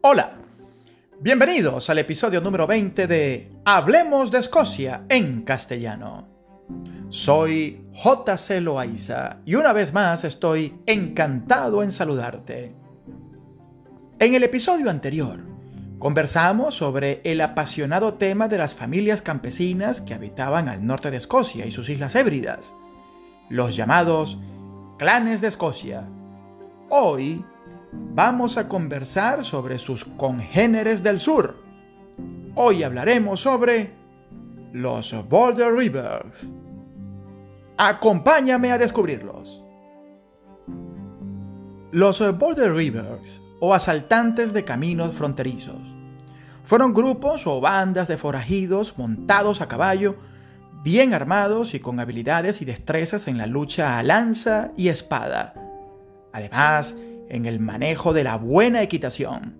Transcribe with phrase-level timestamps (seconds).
[0.00, 0.34] Hola,
[1.18, 6.28] bienvenidos al episodio número 20 de Hablemos de Escocia en castellano.
[7.08, 12.76] Soy JC Loaiza y una vez más estoy encantado en saludarte.
[14.20, 15.40] En el episodio anterior
[15.98, 21.66] conversamos sobre el apasionado tema de las familias campesinas que habitaban al norte de Escocia
[21.66, 22.72] y sus islas hébridas,
[23.50, 24.38] los llamados
[24.96, 26.04] clanes de Escocia.
[26.88, 27.44] Hoy
[27.92, 31.56] vamos a conversar sobre sus congéneres del sur.
[32.54, 33.92] Hoy hablaremos sobre
[34.72, 36.48] los Border Rivers.
[37.76, 39.62] Acompáñame a descubrirlos.
[41.92, 45.94] Los Border Rivers, o asaltantes de caminos fronterizos,
[46.64, 50.16] fueron grupos o bandas de forajidos montados a caballo,
[50.82, 55.54] bien armados y con habilidades y destrezas en la lucha a lanza y espada.
[56.32, 56.94] Además,
[57.28, 59.56] en el manejo de la buena equitación,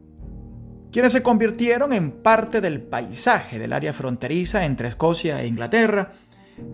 [0.91, 6.13] quienes se convirtieron en parte del paisaje del área fronteriza entre Escocia e Inglaterra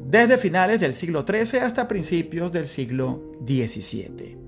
[0.06, 4.38] desde finales del siglo XIII hasta principios del siglo XVII.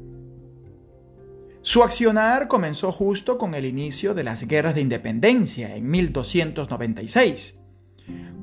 [1.62, 7.58] Su accionar comenzó justo con el inicio de las guerras de independencia en 1296,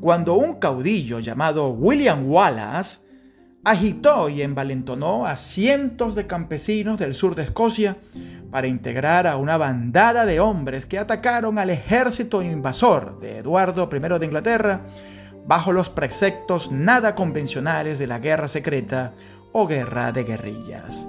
[0.01, 2.99] cuando un caudillo llamado William Wallace
[3.63, 7.97] agitó y envalentonó a cientos de campesinos del sur de Escocia
[8.51, 14.19] para integrar a una bandada de hombres que atacaron al ejército invasor de Eduardo I
[14.19, 14.81] de Inglaterra
[15.47, 19.13] bajo los preceptos nada convencionales de la guerra secreta
[19.53, 21.07] o guerra de guerrillas.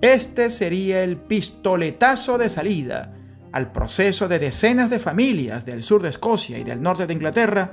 [0.00, 3.14] Este sería el pistoletazo de salida
[3.52, 7.72] al proceso de decenas de familias del sur de Escocia y del norte de Inglaterra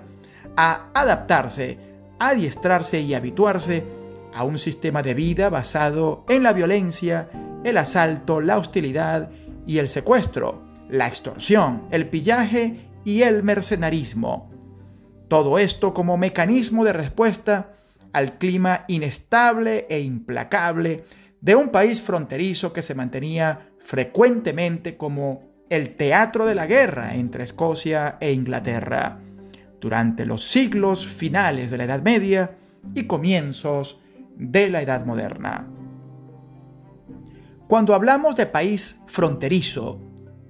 [0.55, 1.88] a adaptarse
[2.19, 3.83] adiestrarse y habituarse
[4.33, 7.29] a un sistema de vida basado en la violencia,
[7.63, 9.29] el asalto, la hostilidad
[9.65, 14.51] y el secuestro, la extorsión, el pillaje y el mercenarismo.
[15.27, 17.73] Todo esto como mecanismo de respuesta
[18.13, 21.03] al clima inestable e implacable
[21.41, 27.43] de un país fronterizo que se mantenía frecuentemente como el teatro de la guerra entre
[27.43, 29.19] Escocia e Inglaterra
[29.79, 32.57] durante los siglos finales de la Edad Media
[32.93, 33.99] y comienzos
[34.35, 35.67] de la Edad Moderna.
[37.67, 39.99] Cuando hablamos de país fronterizo,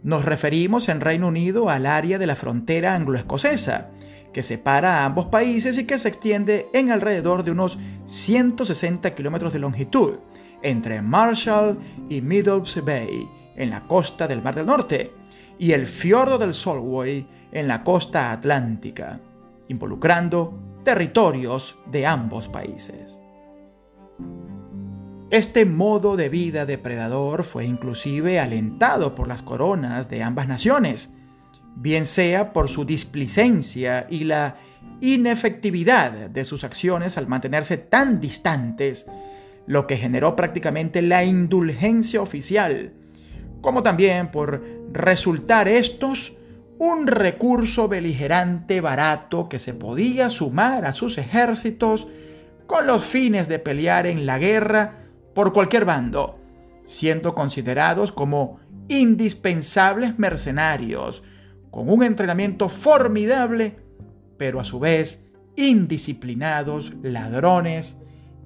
[0.03, 3.89] nos referimos en Reino Unido al área de la frontera anglo-escocesa,
[4.31, 9.51] que separa a ambos países y que se extiende en alrededor de unos 160 kilómetros
[9.51, 10.19] de longitud,
[10.62, 11.78] entre Marshall
[12.09, 15.12] y Middles Bay, en la costa del Mar del Norte,
[15.59, 19.20] y el fiordo del Solway en la costa atlántica,
[19.68, 23.20] involucrando territorios de ambos países.
[25.30, 31.14] Este modo de vida depredador fue inclusive alentado por las coronas de ambas naciones,
[31.75, 34.56] bien sea por su displicencia y la
[35.02, 39.06] inefectividad de sus acciones al mantenerse tan distantes,
[39.68, 42.94] lo que generó prácticamente la indulgencia oficial,
[43.62, 46.34] como también por resultar estos
[46.80, 52.08] un recurso beligerante barato que se podía sumar a sus ejércitos
[52.68, 54.98] con los fines de pelear en la guerra
[55.36, 56.40] por cualquier bando,
[56.86, 61.24] siendo considerados como indispensables mercenarios,
[61.69, 63.78] con un entrenamiento formidable,
[64.38, 65.25] pero a su vez
[65.56, 67.98] indisciplinados ladrones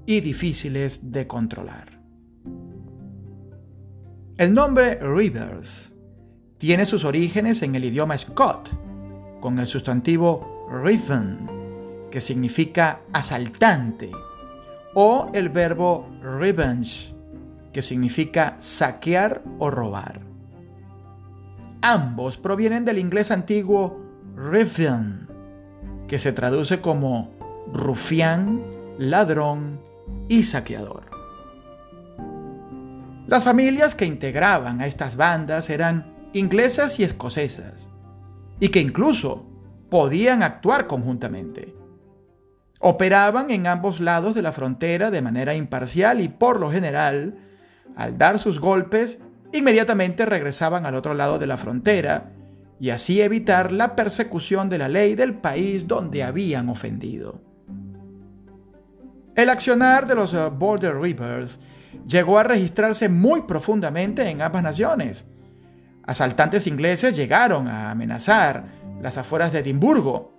[0.05, 2.02] y difíciles de controlar.
[4.35, 5.91] El nombre Rivers
[6.57, 8.67] tiene sus orígenes en el idioma Scott,
[9.39, 11.47] con el sustantivo riven,
[12.09, 14.09] que significa asaltante,
[14.95, 17.13] o el verbo revenge,
[17.71, 20.21] que significa saquear o robar.
[21.83, 24.01] Ambos provienen del inglés antiguo
[24.35, 25.27] riven,
[26.07, 27.29] que se traduce como
[27.71, 28.63] rufián,
[28.97, 29.79] ladrón
[30.27, 31.12] y saqueador.
[33.33, 37.89] Las familias que integraban a estas bandas eran inglesas y escocesas,
[38.59, 39.47] y que incluso
[39.89, 41.73] podían actuar conjuntamente.
[42.79, 47.39] Operaban en ambos lados de la frontera de manera imparcial y por lo general,
[47.95, 49.17] al dar sus golpes,
[49.51, 52.33] inmediatamente regresaban al otro lado de la frontera
[52.79, 57.41] y así evitar la persecución de la ley del país donde habían ofendido.
[59.35, 61.59] El accionar de los uh, Border Reapers
[62.07, 65.25] llegó a registrarse muy profundamente en ambas naciones,
[66.05, 68.65] asaltantes ingleses llegaron a amenazar
[69.01, 70.33] las afueras de Edimburgo,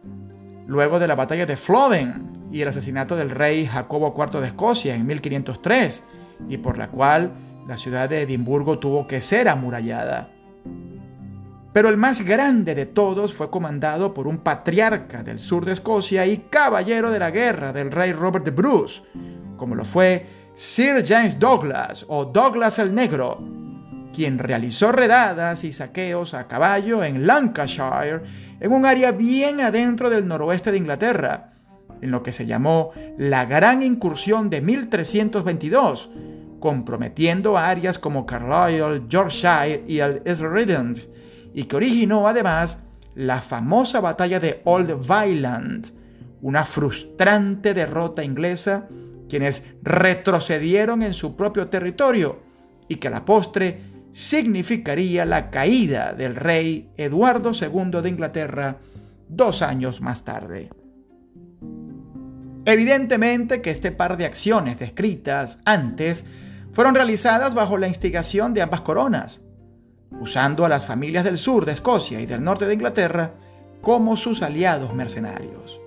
[0.66, 4.94] luego de la batalla de Flodden y el asesinato del rey Jacobo IV de Escocia
[4.94, 6.04] en 1503,
[6.48, 7.32] y por la cual
[7.66, 10.30] la ciudad de Edimburgo tuvo que ser amurallada.
[11.72, 16.24] pero el más grande de todos fue comandado por un patriarca del sur de Escocia
[16.24, 19.02] y caballero de la guerra del rey Robert de Bruce,
[19.56, 23.38] como lo fue Sir James Douglas o Douglas el Negro,
[24.14, 28.22] quien realizó redadas y saqueos a caballo en Lancashire,
[28.60, 31.54] en un área bien adentro del noroeste de Inglaterra,
[32.00, 36.10] en lo que se llamó la Gran Incursión de 1322,
[36.60, 40.94] comprometiendo áreas como Carlisle, Yorkshire y el Redden
[41.52, 42.78] y que originó además
[43.14, 45.88] la famosa batalla de Old Violent,
[46.42, 48.88] una frustrante derrota inglesa,
[49.28, 52.40] quienes retrocedieron en su propio territorio
[52.88, 53.80] y que a la postre
[54.12, 58.78] significaría la caída del rey Eduardo II de Inglaterra
[59.28, 60.70] dos años más tarde.
[62.64, 66.24] Evidentemente que este par de acciones descritas antes
[66.72, 69.42] fueron realizadas bajo la instigación de ambas coronas,
[70.20, 73.32] usando a las familias del sur de Escocia y del norte de Inglaterra
[73.80, 75.80] como sus aliados mercenarios.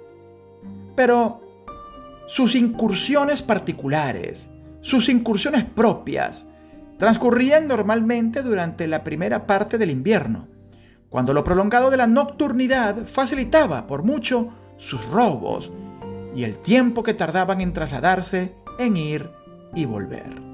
[0.95, 1.46] Pero
[2.27, 4.49] sus incursiones particulares,
[4.81, 6.45] sus incursiones propias,
[6.97, 10.47] transcurrían normalmente durante la primera parte del invierno,
[11.09, 15.71] cuando lo prolongado de la nocturnidad facilitaba por mucho sus robos
[16.35, 19.29] y el tiempo que tardaban en trasladarse, en ir
[19.73, 20.47] y volver.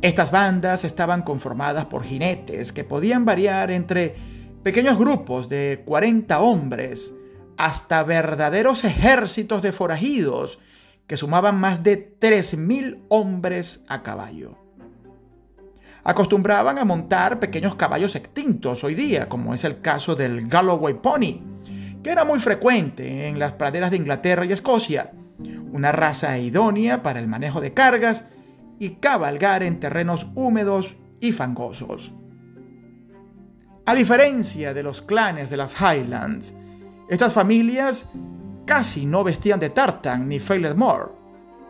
[0.00, 4.16] Estas bandas estaban conformadas por jinetes que podían variar entre
[4.62, 7.12] pequeños grupos de 40 hombres
[7.56, 10.58] hasta verdaderos ejércitos de forajidos
[11.06, 14.58] que sumaban más de 3.000 hombres a caballo.
[16.04, 21.40] Acostumbraban a montar pequeños caballos extintos hoy día, como es el caso del Galloway Pony,
[22.02, 25.12] que era muy frecuente en las praderas de Inglaterra y Escocia,
[25.72, 28.26] una raza idónea para el manejo de cargas
[28.78, 32.12] y cabalgar en terrenos húmedos y fangosos.
[33.86, 36.54] A diferencia de los clanes de las Highlands,
[37.12, 38.08] estas familias
[38.64, 41.10] casi no vestían de tartan ni failed more,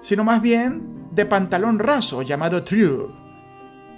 [0.01, 3.09] sino más bien de pantalón raso llamado true.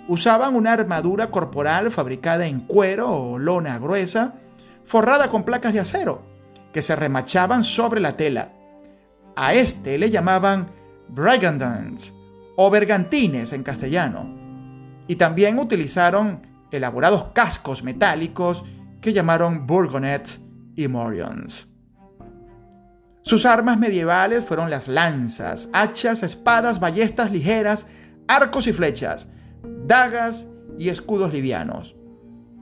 [0.08, 4.36] Usaban una armadura corporal fabricada en cuero o lona gruesa,
[4.86, 6.22] forrada con placas de acero,
[6.72, 8.52] que se remachaban sobre la tela.
[9.36, 10.68] A este le llamaban
[11.08, 12.14] brigandans,
[12.56, 14.34] o bergantines en castellano,
[15.06, 18.64] y también utilizaron elaborados cascos metálicos
[19.02, 20.40] que llamaron bourgonets
[20.76, 21.68] y morions.
[23.22, 27.86] Sus armas medievales fueron las lanzas, hachas, espadas, ballestas ligeras,
[28.28, 29.28] arcos y flechas,
[29.86, 30.46] dagas
[30.78, 31.96] y escudos livianos.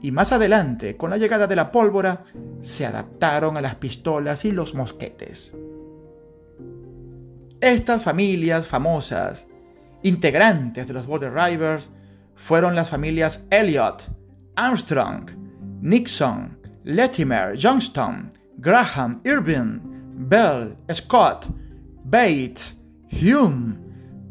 [0.01, 2.25] Y más adelante, con la llegada de la pólvora,
[2.61, 5.55] se adaptaron a las pistolas y los mosquetes.
[7.59, 9.47] Estas familias famosas
[10.03, 11.89] Integrantes de los Border Rivers
[12.35, 14.03] fueron las familias Elliot,
[14.57, 15.31] Armstrong,
[15.81, 19.79] Nixon, Latimer, Johnston, Graham, Irving,
[20.29, 21.47] Bell, Scott,
[22.05, 22.75] Bates,
[23.09, 23.77] Hume,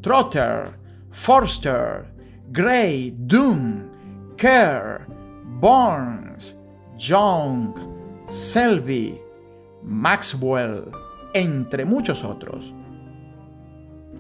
[0.02, 0.78] Trotter,
[1.10, 2.06] Forster,
[2.52, 3.88] Gray, Doom,
[4.36, 5.06] Kerr,
[5.60, 6.54] Barnes,
[6.98, 7.74] Young,
[8.28, 9.18] Selby,
[9.82, 10.90] Maxwell,
[11.34, 12.72] entre muchos otros.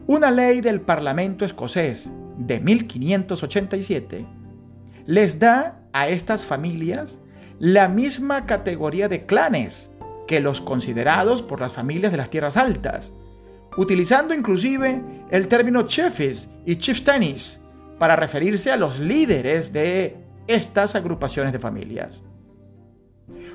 [0.06, 4.26] Una ley del Parlamento escocés de 1587
[5.06, 7.20] les da a estas familias
[7.58, 9.90] la misma categoría de clanes
[10.26, 13.12] que los considerados por las familias de las tierras altas,
[13.76, 17.60] utilizando inclusive el término chiefs y chieftains
[17.98, 20.16] para referirse a los líderes de
[20.46, 22.24] estas agrupaciones de familias.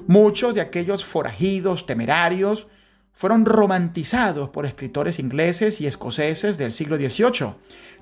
[0.07, 2.67] Muchos de aquellos forajidos temerarios
[3.13, 7.55] fueron romantizados por escritores ingleses y escoceses del siglo XVIII.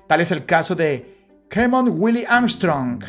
[0.06, 1.16] Tal es el caso de
[1.48, 3.02] Cameron Willie Armstrong,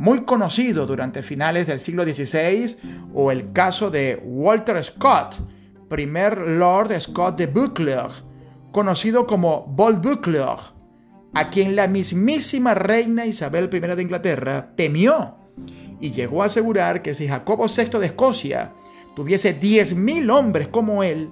[0.00, 2.74] muy conocido durante finales del siglo XVI,
[3.12, 5.36] o el caso de Walter Scott,
[5.90, 8.24] primer Lord Scott de Buccleuch,
[8.72, 10.72] conocido como Bold Buccleuch,
[11.34, 15.34] a quien la mismísima reina Isabel I de Inglaterra temió
[16.00, 18.72] y llegó a asegurar que si Jacobo VI de Escocia
[19.14, 21.28] tuviese 10.000 hombres como él,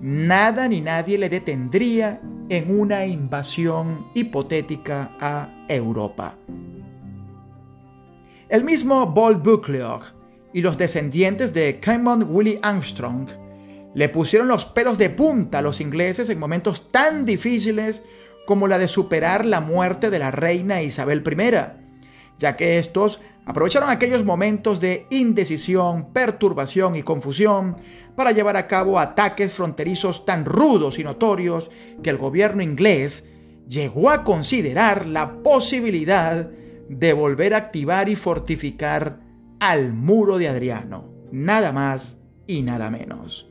[0.00, 6.38] nada ni nadie le detendría en una invasión hipotética a Europa.
[8.48, 10.04] El mismo Bold Buccleuch
[10.52, 13.28] y los descendientes de Cameron Willie Armstrong
[13.92, 18.04] le pusieron los pelos de punta a los ingleses en momentos tan difíciles
[18.46, 23.90] como la de superar la muerte de la reina Isabel I, ya que estos aprovecharon
[23.90, 27.78] aquellos momentos de indecisión, perturbación y confusión
[28.14, 31.68] para llevar a cabo ataques fronterizos tan rudos y notorios
[32.00, 33.24] que el gobierno inglés
[33.66, 36.48] llegó a considerar la posibilidad
[36.88, 39.20] de volver a activar y fortificar
[39.60, 43.48] al muro de Adriano, nada más y nada menos.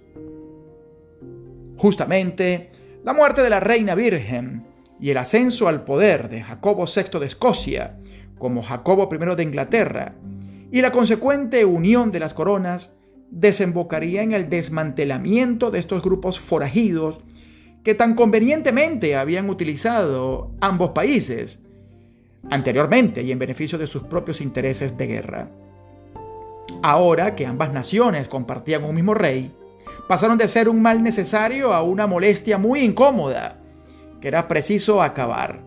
[1.77, 2.71] Justamente,
[3.03, 4.65] la muerte de la reina virgen
[4.99, 7.97] y el ascenso al poder de Jacobo VI de Escocia
[8.37, 10.15] como Jacobo I de Inglaterra
[10.71, 12.95] y la consecuente unión de las coronas
[13.29, 17.19] desembocaría en el desmantelamiento de estos grupos forajidos
[17.83, 21.61] que tan convenientemente habían utilizado ambos países
[22.49, 25.49] anteriormente y en beneficio de sus propios intereses de guerra.
[26.81, 29.51] Ahora que ambas naciones compartían un mismo rey,
[30.07, 33.59] pasaron de ser un mal necesario a una molestia muy incómoda,
[34.21, 35.59] que era preciso acabar.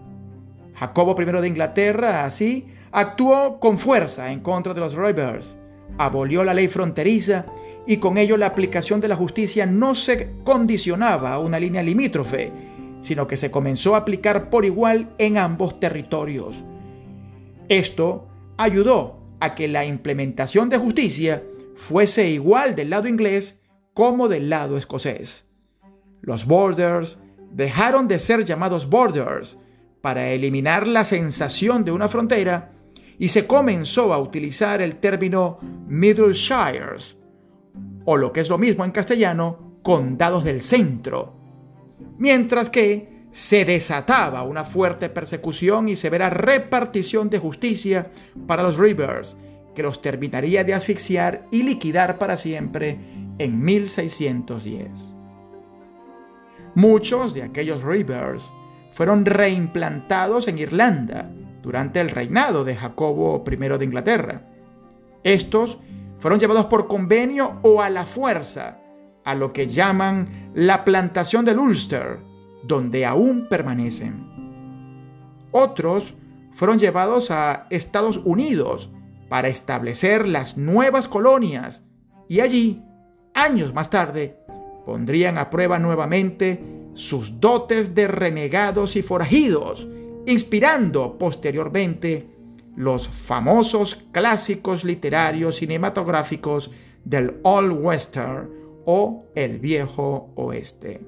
[0.75, 5.57] Jacobo I de Inglaterra, así, actuó con fuerza en contra de los Rebels,
[5.99, 7.47] abolió la ley fronteriza
[7.87, 12.53] y con ello la aplicación de la justicia no se condicionaba a una línea limítrofe,
[13.01, 16.65] sino que se comenzó a aplicar por igual en ambos territorios.
[17.69, 21.43] Esto ayudó a que la implementación de justicia
[21.77, 23.63] fuese igual del lado inglés
[23.95, 25.49] como del lado escocés.
[26.21, 27.19] Los borders
[27.53, 29.59] dejaron de ser llamados borders
[30.01, 32.73] para eliminar la sensación de una frontera
[33.19, 37.17] y se comenzó a utilizar el término Middleshires,
[38.05, 41.38] o lo que es lo mismo en castellano, condados del centro,
[42.19, 48.11] mientras que se desataba una fuerte persecución y severa repartición de justicia
[48.47, 49.37] para los Rivers,
[49.75, 52.99] que los terminaría de asfixiar y liquidar para siempre
[53.39, 55.15] en 1610.
[56.75, 58.51] Muchos de aquellos Rivers
[58.93, 61.31] fueron reimplantados en Irlanda
[61.63, 64.43] durante el reinado de Jacobo I de Inglaterra.
[65.23, 65.79] Estos
[66.19, 68.81] fueron llevados por convenio o a la fuerza
[69.29, 72.17] a lo que llaman la plantación del Ulster,
[72.63, 74.27] donde aún permanecen.
[75.51, 76.15] Otros
[76.55, 78.91] fueron llevados a Estados Unidos
[79.29, 81.85] para establecer las nuevas colonias
[82.27, 82.83] y allí,
[83.35, 84.39] años más tarde,
[84.87, 89.87] pondrían a prueba nuevamente sus dotes de renegados y forajidos,
[90.25, 92.31] inspirando posteriormente
[92.77, 96.71] los famosos clásicos literarios cinematográficos
[97.05, 98.58] del Old Western
[98.91, 101.03] o el viejo oeste.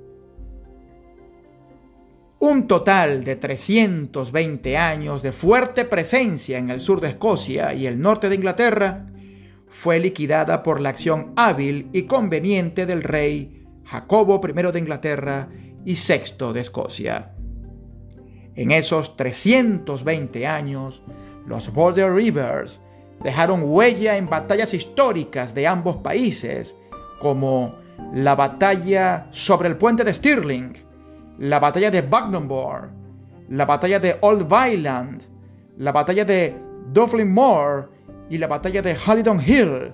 [2.40, 7.98] Un total de 320 años de fuerte presencia en el sur de Escocia y el
[7.98, 9.06] norte de Inglaterra
[9.66, 15.48] fue liquidada por la acción hábil y conveniente del rey Jacobo I de Inglaterra
[15.86, 17.32] y VI de Escocia.
[18.56, 21.02] En esos 320 años,
[21.46, 22.78] los Border Rivers
[23.24, 26.76] dejaron huella en batallas históricas de ambos países
[27.20, 27.74] como
[28.12, 30.76] la batalla sobre el puente de Stirling,
[31.38, 32.88] la batalla de Bucknambore,
[33.50, 35.22] la batalla de Old Vineland,
[35.78, 36.56] la batalla de
[36.92, 37.90] Dublin Moor
[38.28, 39.92] y la batalla de Halidon Hill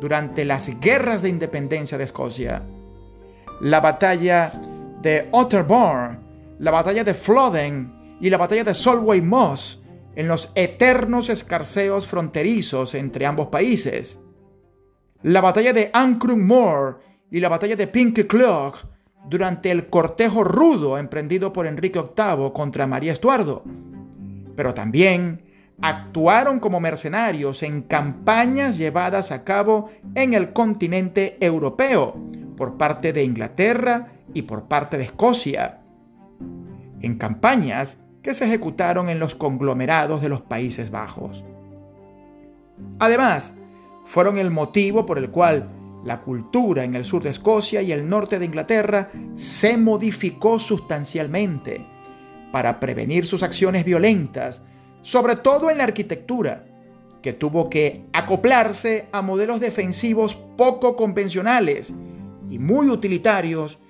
[0.00, 2.62] durante las guerras de independencia de Escocia,
[3.60, 4.52] la batalla
[5.02, 6.18] de Otterbourne,
[6.58, 9.82] la batalla de Flodden y la batalla de Solway Moss
[10.14, 14.18] en los eternos escarceos fronterizos entre ambos países,
[15.26, 17.00] la batalla de Ancrum Moor
[17.32, 18.86] y la batalla de Pink Clock
[19.28, 23.64] durante el cortejo rudo emprendido por Enrique VIII contra María Estuardo.
[24.54, 25.42] Pero también
[25.82, 32.14] actuaron como mercenarios en campañas llevadas a cabo en el continente europeo
[32.56, 35.80] por parte de Inglaterra y por parte de Escocia.
[37.00, 41.44] En campañas que se ejecutaron en los conglomerados de los Países Bajos.
[43.00, 43.52] Además,
[44.06, 45.68] fueron el motivo por el cual
[46.04, 51.84] la cultura en el sur de Escocia y el norte de Inglaterra se modificó sustancialmente
[52.52, 54.62] para prevenir sus acciones violentas,
[55.02, 56.64] sobre todo en la arquitectura,
[57.20, 61.92] que tuvo que acoplarse a modelos defensivos poco convencionales
[62.48, 63.80] y muy utilitarios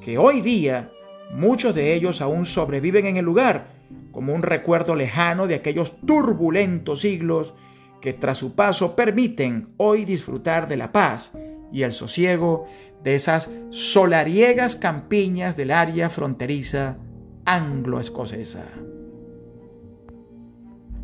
[0.00, 0.90] que hoy día
[1.32, 3.68] muchos de ellos aún sobreviven en el lugar
[4.10, 7.54] como un recuerdo lejano de aquellos turbulentos siglos
[8.00, 11.32] que tras su paso permiten hoy disfrutar de la paz
[11.72, 12.66] y el sosiego
[13.02, 16.96] de esas solariegas campiñas del área fronteriza
[17.44, 18.64] anglo-escocesa.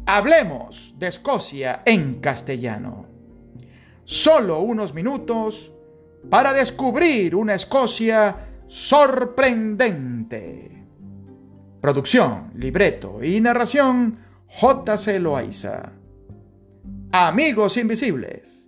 [0.07, 3.07] Hablemos de Escocia en castellano.
[4.05, 5.73] Solo unos minutos
[6.31, 8.37] para descubrir una Escocia
[8.69, 10.85] sorprendente.
[11.81, 15.19] Producción, libreto y narración J.C.
[15.19, 15.93] Loaiza.
[17.13, 18.67] Amigos invisibles,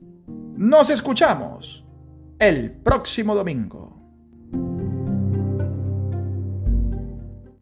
[0.57, 1.85] nos escuchamos
[2.38, 3.98] el próximo domingo.